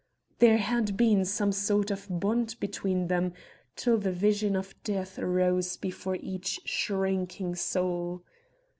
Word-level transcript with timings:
There 0.39 0.57
had 0.57 0.97
been 0.97 1.25
some 1.25 1.51
sort 1.51 1.91
of 1.91 2.07
bond 2.09 2.55
between 2.59 3.05
them 3.07 3.33
till 3.75 3.99
the 3.99 4.11
vision 4.11 4.55
of 4.55 4.73
death 4.81 5.19
rose 5.19 5.77
before 5.77 6.15
each 6.15 6.59
shrinking 6.65 7.53
soul. 7.53 8.23